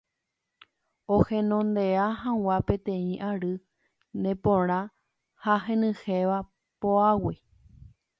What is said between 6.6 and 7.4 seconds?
po'águi